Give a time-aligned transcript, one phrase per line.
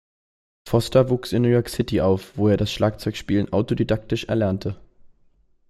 [0.67, 4.81] Foster wuchs in New York City auf, wo er das Schlagzeugspiel autodidaktisch erlernte.